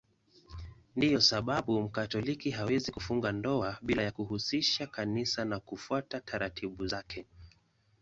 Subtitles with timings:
[0.95, 7.25] Ndiyo sababu Mkatoliki hawezi kufunga ndoa bila ya kuhusisha Kanisa na kufuata taratibu zake.